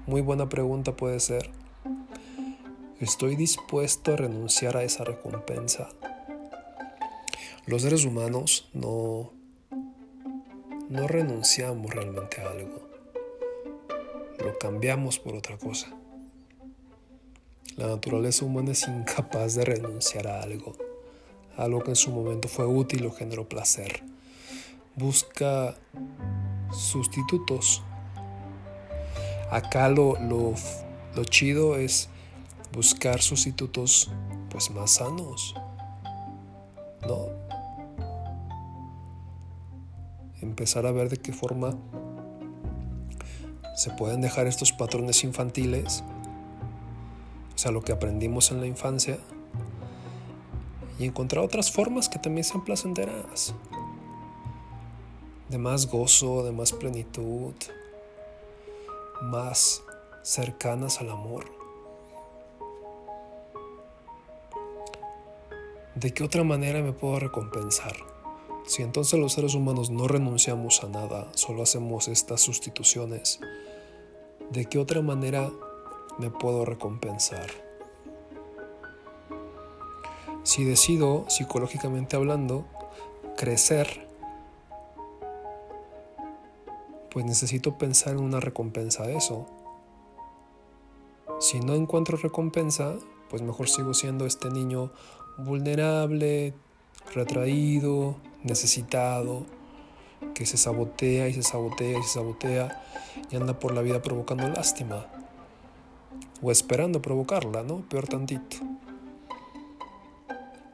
muy 0.07 0.21
buena 0.21 0.49
pregunta 0.49 0.95
puede 0.95 1.19
ser, 1.19 1.51
¿estoy 2.99 3.35
dispuesto 3.35 4.13
a 4.13 4.15
renunciar 4.15 4.75
a 4.77 4.83
esa 4.83 5.03
recompensa? 5.03 5.89
Los 7.67 7.83
seres 7.83 8.03
humanos 8.03 8.67
no, 8.73 9.31
no 10.89 11.07
renunciamos 11.07 11.93
realmente 11.93 12.41
a 12.41 12.49
algo 12.49 12.82
lo 14.43 14.57
cambiamos 14.57 15.19
por 15.19 15.35
otra 15.35 15.57
cosa. 15.57 15.87
La 17.77 17.87
naturaleza 17.87 18.45
humana 18.45 18.71
es 18.71 18.87
incapaz 18.87 19.55
de 19.55 19.65
renunciar 19.65 20.27
a 20.27 20.41
algo, 20.41 20.75
algo 21.57 21.81
que 21.83 21.91
en 21.91 21.95
su 21.95 22.11
momento 22.11 22.47
fue 22.47 22.65
útil 22.65 23.05
o 23.05 23.11
generó 23.11 23.47
placer. 23.47 24.03
Busca 24.95 25.75
sustitutos. 26.71 27.81
Acá 29.49 29.89
lo, 29.89 30.19
lo, 30.19 30.53
lo 31.15 31.23
chido 31.23 31.77
es 31.77 32.09
buscar 32.71 33.21
sustitutos 33.21 34.11
pues 34.49 34.69
más 34.69 34.91
sanos. 34.91 35.55
¿No? 37.07 37.27
Empezar 40.41 40.85
a 40.85 40.91
ver 40.91 41.09
de 41.09 41.17
qué 41.17 41.33
forma 41.33 41.75
se 43.75 43.91
pueden 43.91 44.21
dejar 44.21 44.47
estos 44.47 44.71
patrones 44.71 45.23
infantiles 45.23 46.03
sea, 47.63 47.71
lo 47.71 47.81
que 47.81 47.93
aprendimos 47.93 48.51
en 48.51 48.59
la 48.59 48.67
infancia, 48.67 49.17
y 50.99 51.05
encontrar 51.05 51.45
otras 51.45 51.71
formas 51.71 52.09
que 52.09 52.19
también 52.19 52.43
sean 52.43 52.65
placenteras, 52.65 53.55
de 55.47 55.57
más 55.57 55.89
gozo, 55.89 56.43
de 56.43 56.51
más 56.51 56.73
plenitud, 56.73 57.53
más 59.21 59.81
cercanas 60.23 60.99
al 60.99 61.11
amor. 61.11 61.45
¿De 65.95 66.13
qué 66.13 66.23
otra 66.23 66.43
manera 66.43 66.81
me 66.81 66.91
puedo 66.91 67.19
recompensar? 67.19 68.12
Si 68.65 68.81
entonces 68.81 69.19
los 69.19 69.33
seres 69.33 69.55
humanos 69.55 69.89
no 69.89 70.07
renunciamos 70.07 70.83
a 70.83 70.87
nada, 70.87 71.29
solo 71.35 71.63
hacemos 71.63 72.07
estas 72.07 72.41
sustituciones, 72.41 73.39
¿de 74.51 74.65
qué 74.65 74.79
otra 74.79 75.01
manera 75.01 75.51
me 76.17 76.29
puedo 76.29 76.63
recompensar? 76.63 77.49
Si 80.43 80.63
decido, 80.63 81.25
psicológicamente 81.29 82.15
hablando, 82.15 82.65
crecer, 83.37 84.07
pues 87.11 87.25
necesito 87.25 87.77
pensar 87.77 88.13
en 88.13 88.21
una 88.21 88.39
recompensa 88.39 89.03
de 89.03 89.17
eso. 89.17 89.45
Si 91.39 91.59
no 91.59 91.75
encuentro 91.75 92.17
recompensa, 92.17 92.95
pues 93.29 93.41
mejor 93.41 93.69
sigo 93.69 93.93
siendo 93.93 94.25
este 94.25 94.49
niño 94.49 94.91
vulnerable, 95.37 96.53
retraído, 97.13 98.17
necesitado, 98.43 99.45
que 100.33 100.45
se 100.45 100.57
sabotea 100.57 101.27
y 101.27 101.33
se 101.33 101.43
sabotea 101.43 101.99
y 101.99 102.03
se 102.03 102.09
sabotea 102.09 102.81
y 103.29 103.35
anda 103.35 103.59
por 103.59 103.73
la 103.73 103.81
vida 103.81 104.01
provocando 104.01 104.47
lástima 104.49 105.05
o 106.41 106.51
esperando 106.51 107.01
provocarla, 107.01 107.63
¿no? 107.63 107.81
Peor 107.89 108.07
tantito. 108.07 108.57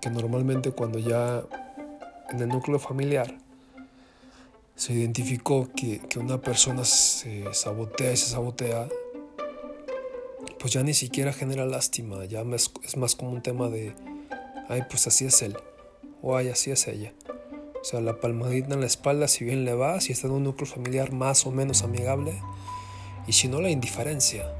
Que 0.02 0.10
normalmente 0.10 0.72
cuando 0.72 1.00
ya 1.00 1.44
en 2.30 2.40
el 2.40 2.48
núcleo 2.48 2.80
familiar 2.80 3.38
se 4.76 4.94
identificó 4.94 5.68
que, 5.76 6.00
que 6.00 6.20
una 6.20 6.40
persona 6.40 6.86
se 6.86 7.54
sabotea 7.54 8.14
y 8.14 8.18
se 8.18 8.28
sabotea, 8.28 8.88
pues 10.58 10.74
ya 10.74 10.84
ni 10.84 10.94
siquiera 10.94 11.34
genera 11.34 11.66
lástima, 11.66 12.24
ya 12.26 12.44
es 12.84 12.98
más 12.98 13.16
como 13.16 13.32
un 13.32 13.42
tema 13.42 13.68
de, 13.68 13.94
ay, 14.70 14.84
pues 14.90 15.06
así 15.08 15.26
es 15.26 15.42
él, 15.42 15.58
o 16.22 16.36
ay, 16.36 16.50
así 16.50 16.72
es 16.72 16.88
ella. 16.88 17.14
O 17.82 17.84
sea, 17.84 18.02
la 18.02 18.20
palmadita 18.20 18.74
en 18.74 18.82
la 18.82 18.86
espalda, 18.86 19.28
si 19.28 19.46
bien 19.46 19.64
le 19.64 19.74
va, 19.74 20.02
si 20.02 20.12
está 20.12 20.28
en 20.28 20.34
un 20.34 20.44
núcleo 20.44 20.68
familiar 20.68 21.14
más 21.14 21.46
o 21.46 21.52
menos 21.52 21.84
amigable, 21.84 22.42
y 23.26 23.34
si 23.34 23.48
no, 23.48 23.62
la 23.62 23.70
indiferencia. 23.70 24.52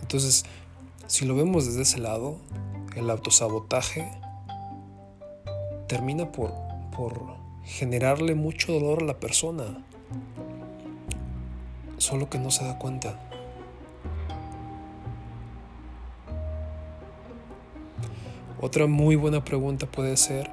Entonces, 0.00 0.44
si 1.06 1.26
lo 1.26 1.36
vemos 1.36 1.66
desde 1.66 1.82
ese 1.82 1.98
lado, 1.98 2.38
el 2.96 3.10
autosabotaje 3.10 4.10
termina 5.86 6.32
por, 6.32 6.52
por 6.96 7.36
generarle 7.64 8.34
mucho 8.34 8.72
dolor 8.72 9.02
a 9.02 9.06
la 9.06 9.20
persona, 9.20 9.84
solo 11.98 12.28
que 12.28 12.38
no 12.38 12.50
se 12.50 12.64
da 12.64 12.78
cuenta. 12.78 13.18
Otra 18.64 18.86
muy 18.86 19.14
buena 19.14 19.44
pregunta 19.44 19.84
puede 19.84 20.16
ser, 20.16 20.50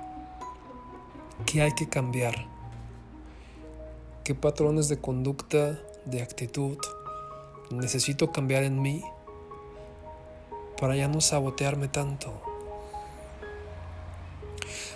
¿qué 1.46 1.62
hay 1.62 1.72
que 1.72 1.88
cambiar? 1.88 2.46
¿Qué 4.26 4.36
patrones 4.36 4.90
de 4.90 5.00
conducta, 5.00 5.80
de 6.04 6.22
actitud 6.22 6.78
necesito 7.70 8.34
cambiar 8.34 8.64
en 8.64 8.82
mí 8.82 9.02
para 10.78 10.98
ya 10.98 11.08
no 11.08 11.22
sabotearme 11.22 11.88
tanto? 11.88 12.34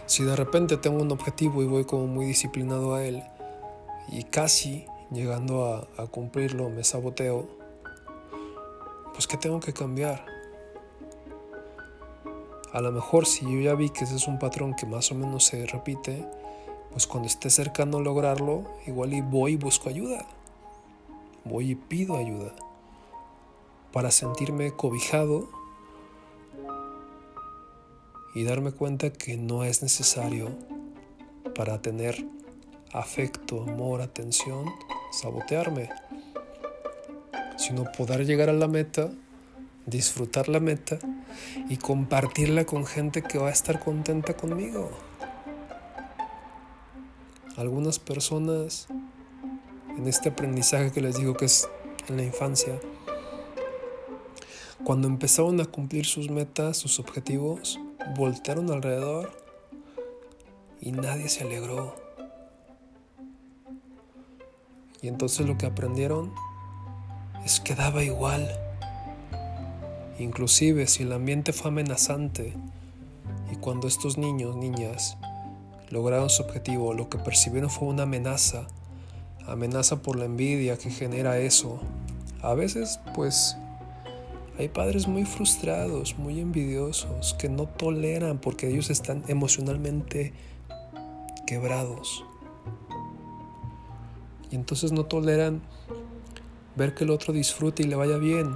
Si 0.08 0.26
de 0.26 0.36
repente 0.36 0.76
tengo 0.76 1.02
un 1.02 1.13
objetivo 1.13 1.63
y 1.63 1.68
voy 1.68 1.86
como 1.86 2.08
muy 2.08 2.26
disciplinado 2.26 2.96
a 2.96 3.06
él 3.06 3.24
y 4.10 4.26
casi 4.26 4.88
llegando 5.10 5.88
a, 5.98 6.08
cumplirlo 6.08 6.70
me 6.70 6.84
saboteo, 6.84 7.48
pues 9.13 9.26
¿qué 9.26 9.38
tengo 9.38 9.62
que 9.62 9.72
cambiar? 9.72 10.35
A 12.76 12.82
lo 12.82 12.92
mejor 12.92 13.26
si 13.26 13.46
yo 13.46 13.62
ya 13.62 13.74
vi 13.74 13.90
que 13.90 14.04
ese 14.04 14.18
es 14.18 14.28
un 14.28 14.38
patrón 14.38 14.76
que 14.76 14.86
más 14.86 15.10
o 15.10 15.16
menos 15.16 15.46
se 15.46 15.66
repite, 15.66 16.28
pues 16.92 17.08
cuando 17.08 17.26
esté 17.26 17.50
cercano 17.50 18.00
a 18.00 18.02
lograrlo, 18.02 18.66
igual 18.86 19.14
y 19.14 19.22
voy 19.22 19.54
y 19.54 19.56
busco 19.56 19.88
ayuda. 19.88 20.26
Voy 21.46 21.72
y 21.72 21.76
pido 21.76 22.18
ayuda 22.18 22.54
para 23.94 24.12
sentirme 24.12 24.74
cobijado 24.74 25.48
y 28.34 28.44
darme 28.44 28.74
cuenta 28.74 29.10
que 29.10 29.38
no 29.38 29.64
es 29.64 29.82
necesario 29.82 30.50
para 31.56 31.82
tener 31.82 32.28
afecto, 32.92 33.62
amor, 33.62 34.02
atención, 34.02 34.66
sabotearme, 35.14 35.92
sino 37.56 37.86
poder 37.94 38.26
llegar 38.26 38.50
a 38.50 38.54
la 38.54 38.68
meta 38.68 39.12
disfrutar 39.86 40.50
la 40.50 40.60
meta 40.60 40.98
y 41.69 41.78
compartirla 41.78 42.65
con 42.65 42.86
gente 42.86 43.21
que 43.21 43.38
va 43.38 43.50
a 43.50 43.52
estar 43.52 43.80
contenta 43.80 44.36
conmigo. 44.36 44.91
Algunas 47.58 48.00
personas 48.00 48.88
en 49.98 50.08
este 50.08 50.30
aprendizaje 50.30 50.91
que 50.91 51.02
les 51.02 51.17
digo 51.17 51.36
que 51.36 51.45
es 51.45 51.69
en 52.08 52.17
la 52.17 52.24
infancia, 52.24 52.80
cuando 54.84 55.08
empezaron 55.08 55.60
a 55.62 55.65
cumplir 55.65 56.06
sus 56.06 56.30
metas, 56.30 56.78
sus 56.78 57.00
objetivos, 57.00 57.80
voltearon 58.15 58.69
alrededor 58.71 59.32
y 60.80 60.91
nadie 60.91 61.30
se 61.30 61.43
alegró. 61.43 61.95
Y 65.02 65.08
entonces 65.08 65.48
lo 65.48 65.58
que 65.58 65.65
aprendieron 65.65 66.34
es 67.43 67.60
que 67.60 67.74
daba 67.74 68.04
igual. 68.04 68.64
Inclusive 70.17 70.88
si 70.88 71.04
el 71.04 71.12
ambiente 71.12 71.51
fue 71.51 71.71
amenazante 71.71 72.54
y 73.51 73.58
cuando 73.58 73.88
estos 73.88 74.17
niños, 74.17 74.56
niñas, 74.56 75.17
lograron 75.89 76.30
su 76.30 76.43
objetivo, 76.43 76.93
lo 76.93 77.10
que 77.10 77.17
percibieron 77.17 77.69
fue 77.69 77.89
una 77.89 78.04
amenaza, 78.04 78.67
amenaza 79.45 80.01
por 80.01 80.15
la 80.15 80.23
envidia 80.23 80.78
que 80.78 80.89
genera 80.89 81.38
eso. 81.38 81.82
A 82.41 82.54
veces, 82.54 83.01
pues, 83.13 83.58
hay 84.58 84.69
padres 84.69 85.06
muy 85.06 85.25
frustrados, 85.25 86.17
muy 86.17 86.39
envidiosos, 86.39 87.34
que 87.34 87.49
no 87.49 87.67
toleran 87.67 88.38
porque 88.38 88.69
ellos 88.69 88.89
están 88.89 89.21
emocionalmente 89.28 90.32
quebrados. 91.45 92.23
Y 94.49 94.56
entonces 94.56 94.93
no 94.93 95.06
toleran 95.06 95.62
ver 96.78 96.95
que 96.95 97.04
el 97.04 97.10
otro 97.10 97.34
disfrute 97.34 97.84
y 97.84 97.88
le 97.88 97.97
vaya 97.97 98.17
bien 98.17 98.56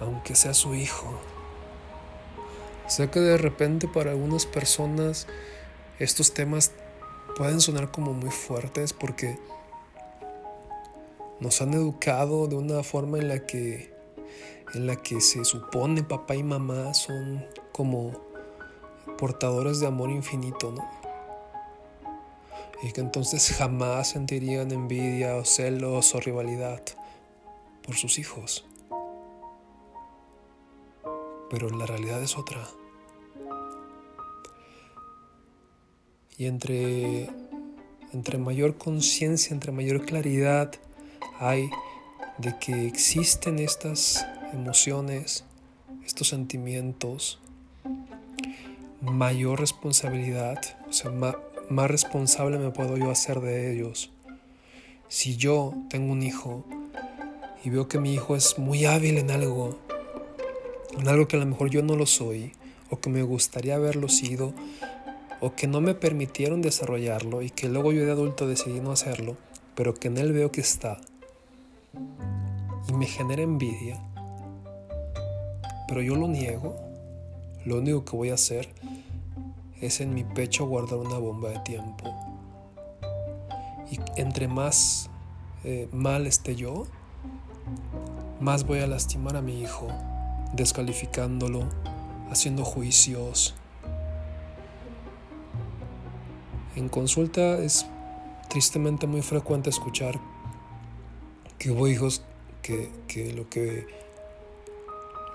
aunque 0.00 0.34
sea 0.34 0.54
su 0.54 0.74
hijo. 0.74 1.06
Sé 2.86 3.10
que 3.10 3.20
de 3.20 3.38
repente 3.38 3.88
para 3.88 4.10
algunas 4.10 4.46
personas 4.46 5.26
estos 5.98 6.34
temas 6.34 6.72
pueden 7.36 7.60
sonar 7.60 7.90
como 7.90 8.12
muy 8.12 8.30
fuertes 8.30 8.92
porque 8.92 9.38
nos 11.40 11.62
han 11.62 11.72
educado 11.74 12.46
de 12.46 12.56
una 12.56 12.82
forma 12.82 13.18
en 13.18 13.28
la 13.28 13.46
que 13.46 13.92
en 14.74 14.86
la 14.86 14.96
que 14.96 15.20
se 15.20 15.44
supone 15.44 16.02
papá 16.02 16.34
y 16.34 16.42
mamá 16.42 16.94
son 16.94 17.46
como 17.72 18.12
portadores 19.18 19.78
de 19.78 19.86
amor 19.86 20.10
infinito, 20.10 20.72
¿no? 20.72 20.84
Y 22.82 22.92
que 22.92 23.00
entonces 23.00 23.54
jamás 23.56 24.10
sentirían 24.10 24.72
envidia 24.72 25.36
o 25.36 25.44
celos 25.44 26.14
o 26.14 26.20
rivalidad 26.20 26.82
por 27.82 27.94
sus 27.94 28.18
hijos 28.18 28.66
pero 31.54 31.70
la 31.70 31.86
realidad 31.86 32.20
es 32.20 32.36
otra. 32.36 32.68
Y 36.36 36.46
entre, 36.46 37.30
entre 38.12 38.38
mayor 38.38 38.76
conciencia, 38.76 39.54
entre 39.54 39.70
mayor 39.70 40.04
claridad 40.04 40.72
hay 41.38 41.70
de 42.38 42.58
que 42.58 42.88
existen 42.88 43.60
estas 43.60 44.26
emociones, 44.52 45.44
estos 46.04 46.26
sentimientos, 46.26 47.38
mayor 49.00 49.60
responsabilidad, 49.60 50.58
o 50.88 50.92
sea, 50.92 51.12
más 51.12 51.88
responsable 51.88 52.58
me 52.58 52.72
puedo 52.72 52.96
yo 52.96 53.12
hacer 53.12 53.38
de 53.38 53.72
ellos. 53.72 54.10
Si 55.06 55.36
yo 55.36 55.72
tengo 55.88 56.12
un 56.14 56.24
hijo 56.24 56.64
y 57.64 57.70
veo 57.70 57.86
que 57.86 58.00
mi 58.00 58.12
hijo 58.12 58.34
es 58.34 58.58
muy 58.58 58.86
hábil 58.86 59.18
en 59.18 59.30
algo, 59.30 59.83
en 60.98 61.08
algo 61.08 61.28
que 61.28 61.36
a 61.36 61.40
lo 61.40 61.46
mejor 61.46 61.70
yo 61.70 61.82
no 61.82 61.96
lo 61.96 62.06
soy, 62.06 62.52
o 62.90 63.00
que 63.00 63.10
me 63.10 63.22
gustaría 63.22 63.76
haberlo 63.76 64.08
sido, 64.08 64.52
o 65.40 65.54
que 65.54 65.66
no 65.66 65.80
me 65.80 65.94
permitieron 65.94 66.62
desarrollarlo 66.62 67.42
y 67.42 67.50
que 67.50 67.68
luego 67.68 67.92
yo 67.92 68.04
de 68.04 68.12
adulto 68.12 68.46
decidí 68.46 68.80
no 68.80 68.92
hacerlo, 68.92 69.36
pero 69.74 69.94
que 69.94 70.08
en 70.08 70.18
él 70.18 70.32
veo 70.32 70.52
que 70.52 70.60
está 70.60 70.98
y 72.88 72.92
me 72.92 73.06
genera 73.06 73.42
envidia, 73.42 74.00
pero 75.88 76.02
yo 76.02 76.16
lo 76.16 76.28
niego, 76.28 76.76
lo 77.64 77.78
único 77.78 78.04
que 78.04 78.16
voy 78.16 78.30
a 78.30 78.34
hacer 78.34 78.68
es 79.80 80.00
en 80.00 80.14
mi 80.14 80.24
pecho 80.24 80.66
guardar 80.66 80.98
una 80.98 81.18
bomba 81.18 81.50
de 81.50 81.58
tiempo. 81.60 82.14
Y 83.90 83.98
entre 84.16 84.48
más 84.48 85.10
eh, 85.64 85.88
mal 85.92 86.26
esté 86.26 86.56
yo, 86.56 86.86
más 88.40 88.64
voy 88.64 88.80
a 88.80 88.86
lastimar 88.86 89.36
a 89.36 89.42
mi 89.42 89.60
hijo, 89.60 89.88
descalificándolo, 90.54 91.68
haciendo 92.30 92.64
juicios. 92.64 93.54
En 96.76 96.88
consulta 96.88 97.58
es 97.58 97.86
tristemente 98.48 99.06
muy 99.06 99.22
frecuente 99.22 99.70
escuchar 99.70 100.20
que 101.58 101.70
hubo 101.70 101.88
hijos 101.88 102.22
que, 102.62 102.90
lo 103.34 103.48
que 103.48 103.86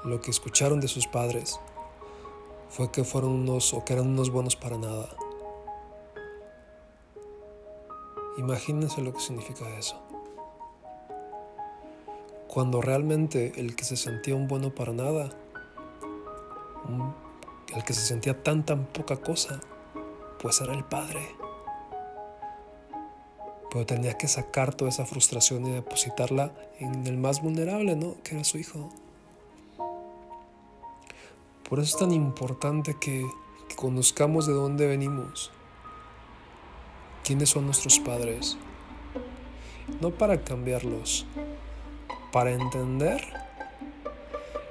lo 0.04 0.22
que 0.22 0.32
escucharon 0.32 0.80
de 0.80 0.88
sus 0.88 1.08
padres 1.08 1.60
fue 2.70 2.92
que 2.92 3.04
fueron 3.04 3.32
unos 3.32 3.74
o 3.74 3.84
que 3.84 3.94
eran 3.94 4.08
unos 4.08 4.30
buenos 4.30 4.56
para 4.56 4.78
nada. 4.78 5.10
Imagínense 8.38 9.02
lo 9.02 9.14
que 9.14 9.20
significa 9.20 9.68
eso. 9.78 10.09
Cuando 12.50 12.82
realmente 12.82 13.54
el 13.58 13.76
que 13.76 13.84
se 13.84 13.96
sentía 13.96 14.36
un 14.36 14.48
bueno 14.48 14.74
para 14.74 14.92
nada, 14.92 15.30
el 17.76 17.84
que 17.84 17.94
se 17.94 18.02
sentía 18.02 18.42
tan 18.42 18.66
tan 18.66 18.88
poca 18.88 19.18
cosa, 19.18 19.60
pues 20.42 20.60
era 20.60 20.74
el 20.74 20.84
padre. 20.84 21.22
Pero 23.70 23.86
tenía 23.86 24.18
que 24.18 24.28
sacar 24.28 24.74
toda 24.74 24.90
esa 24.90 25.06
frustración 25.06 25.68
y 25.68 25.74
depositarla 25.74 26.52
en 26.80 27.06
el 27.06 27.18
más 27.18 27.44
vulnerable, 27.44 27.96
¿no? 27.96 28.16
Que 28.24 28.34
era 28.34 28.44
su 28.44 28.58
hijo. 28.58 28.90
Por 31.70 31.78
eso 31.78 31.96
es 31.96 31.98
tan 31.98 32.12
importante 32.12 32.96
que, 33.00 33.30
que 33.68 33.76
conozcamos 33.76 34.48
de 34.48 34.54
dónde 34.54 34.88
venimos, 34.88 35.52
quiénes 37.24 37.52
son 37.52 37.68
nuestros 37.68 38.00
padres, 38.00 38.58
no 40.02 40.10
para 40.10 40.44
cambiarlos, 40.44 41.28
para 42.32 42.52
entender 42.52 43.22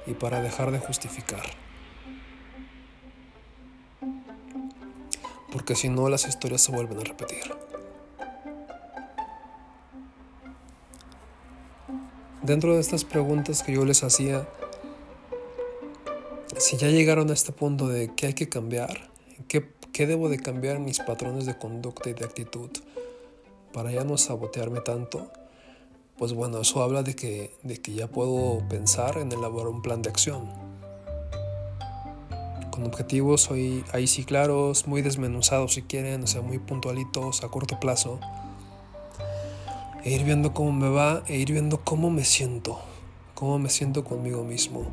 y 0.06 0.14
para 0.14 0.40
dejar 0.40 0.70
de 0.70 0.78
justificar. 0.78 1.42
Porque 5.52 5.74
si 5.74 5.88
no 5.88 6.08
las 6.08 6.26
historias 6.26 6.62
se 6.62 6.72
vuelven 6.72 6.98
a 6.98 7.04
repetir. 7.04 7.54
Dentro 12.42 12.74
de 12.74 12.80
estas 12.80 13.04
preguntas 13.04 13.62
que 13.62 13.72
yo 13.72 13.84
les 13.84 14.02
hacía, 14.02 14.48
si 16.56 16.76
ya 16.76 16.88
llegaron 16.88 17.28
a 17.30 17.34
este 17.34 17.52
punto 17.52 17.88
de 17.88 18.14
qué 18.14 18.28
hay 18.28 18.34
que 18.34 18.48
cambiar, 18.48 19.10
qué, 19.48 19.70
qué 19.92 20.06
debo 20.06 20.28
de 20.28 20.38
cambiar 20.38 20.76
en 20.76 20.84
mis 20.84 21.00
patrones 21.00 21.44
de 21.44 21.58
conducta 21.58 22.08
y 22.08 22.14
de 22.14 22.24
actitud 22.24 22.70
para 23.72 23.92
ya 23.92 24.04
no 24.04 24.16
sabotearme 24.16 24.80
tanto, 24.80 25.30
pues 26.18 26.32
bueno, 26.32 26.60
eso 26.60 26.82
habla 26.82 27.04
de 27.04 27.14
que, 27.14 27.56
de 27.62 27.80
que 27.80 27.94
ya 27.94 28.08
puedo 28.08 28.66
pensar 28.68 29.18
en 29.18 29.30
elaborar 29.30 29.68
un 29.68 29.82
plan 29.82 30.02
de 30.02 30.10
acción. 30.10 30.50
Con 32.72 32.84
objetivos 32.84 33.50
hoy, 33.52 33.84
ahí 33.92 34.08
sí 34.08 34.24
claros, 34.24 34.88
muy 34.88 35.00
desmenuzados 35.00 35.74
si 35.74 35.82
quieren, 35.82 36.24
o 36.24 36.26
sea, 36.26 36.42
muy 36.42 36.58
puntualitos 36.58 37.44
a 37.44 37.48
corto 37.48 37.78
plazo. 37.78 38.18
E 40.04 40.10
ir 40.10 40.24
viendo 40.24 40.52
cómo 40.52 40.72
me 40.72 40.88
va, 40.88 41.22
e 41.28 41.36
ir 41.36 41.52
viendo 41.52 41.84
cómo 41.84 42.10
me 42.10 42.24
siento, 42.24 42.80
cómo 43.34 43.60
me 43.60 43.70
siento 43.70 44.02
conmigo 44.02 44.42
mismo, 44.42 44.86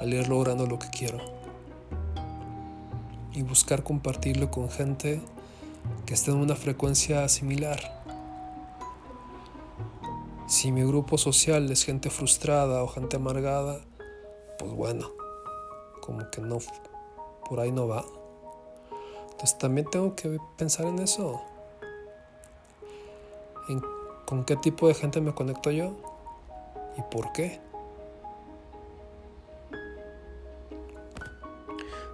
al 0.00 0.14
ir 0.14 0.28
logrando 0.28 0.66
lo 0.66 0.78
que 0.78 0.88
quiero. 0.88 1.18
Y 3.34 3.42
buscar 3.42 3.82
compartirlo 3.82 4.50
con 4.50 4.70
gente 4.70 5.20
que 6.06 6.14
esté 6.14 6.30
en 6.30 6.38
una 6.38 6.56
frecuencia 6.56 7.28
similar 7.28 8.01
si 10.52 10.70
mi 10.70 10.84
grupo 10.84 11.16
social 11.16 11.70
es 11.72 11.82
gente 11.82 12.10
frustrada 12.10 12.82
o 12.82 12.88
gente 12.88 13.16
amargada, 13.16 13.80
pues 14.58 14.70
bueno, 14.70 15.10
como 16.02 16.30
que 16.30 16.42
no, 16.42 16.58
por 17.48 17.58
ahí 17.58 17.72
no 17.72 17.88
va. 17.88 18.04
Entonces 19.30 19.56
también 19.56 19.88
tengo 19.88 20.14
que 20.14 20.38
pensar 20.58 20.84
en 20.84 20.98
eso. 20.98 21.40
En 23.70 23.80
con 24.26 24.44
qué 24.44 24.56
tipo 24.56 24.88
de 24.88 24.94
gente 24.94 25.22
me 25.22 25.34
conecto 25.34 25.70
yo 25.70 25.94
y 26.98 27.02
por 27.10 27.32
qué. 27.32 27.58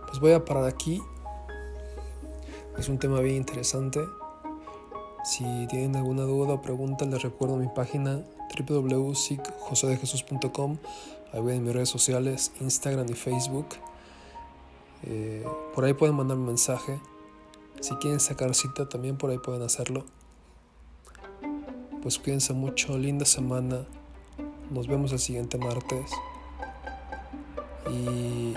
Pues 0.07 0.21
voy 0.21 0.31
a 0.31 0.45
parar 0.45 0.65
aquí. 0.67 1.03
Es 2.79 2.89
un 2.89 3.01
tema 3.01 3.19
bien 3.19 3.35
interesante. 3.35 4.01
Si 5.29 5.45
tienen 5.67 5.95
alguna 5.95 6.23
duda 6.23 6.55
o 6.55 6.63
pregunta, 6.63 7.05
les 7.05 7.21
recuerdo 7.21 7.59
mi 7.59 7.69
página 7.69 8.25
www.josedejesus.com. 8.59 10.79
Ahí 11.35 11.41
voy 11.43 11.53
en 11.53 11.65
mis 11.65 11.75
redes 11.75 11.91
sociales, 11.91 12.51
Instagram 12.63 13.07
y 13.11 13.13
Facebook. 13.13 13.67
Eh, 15.03 15.45
por 15.75 15.85
ahí 15.85 15.93
pueden 15.93 16.17
mandar 16.17 16.39
un 16.39 16.47
mensaje. 16.47 16.99
Si 17.81 17.95
quieren 17.97 18.21
sacar 18.21 18.55
cita, 18.55 18.89
también 18.89 19.19
por 19.19 19.29
ahí 19.29 19.37
pueden 19.37 19.61
hacerlo. 19.61 20.07
Pues 22.01 22.19
cuídense 22.19 22.55
mucho, 22.55 22.97
linda 22.97 23.27
semana. 23.27 23.85
Nos 24.71 24.89
vemos 24.89 25.13
el 25.13 25.19
siguiente 25.19 25.59
martes. 25.59 26.11
Y, 27.91 28.55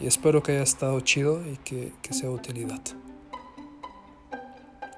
y 0.00 0.08
espero 0.08 0.42
que 0.42 0.50
haya 0.50 0.64
estado 0.64 0.98
chido 1.02 1.40
y 1.48 1.56
que, 1.58 1.92
que 2.02 2.12
sea 2.12 2.30
de 2.30 2.34
utilidad. 2.34 2.80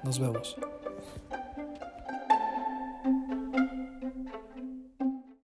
Nos 0.03 0.19
vemos. 0.19 0.57